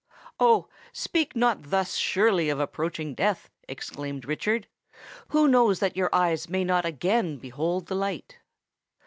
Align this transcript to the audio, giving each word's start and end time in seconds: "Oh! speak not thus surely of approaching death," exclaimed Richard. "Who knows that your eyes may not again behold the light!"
"Oh! 0.39 0.67
speak 0.91 1.35
not 1.35 1.69
thus 1.69 1.93
surely 1.93 2.49
of 2.49 2.59
approaching 2.59 3.13
death," 3.13 3.51
exclaimed 3.67 4.25
Richard. 4.25 4.65
"Who 5.27 5.47
knows 5.47 5.77
that 5.79 5.95
your 5.95 6.09
eyes 6.11 6.49
may 6.49 6.63
not 6.63 6.85
again 6.85 7.37
behold 7.37 7.85
the 7.85 7.93
light!" 7.95 8.39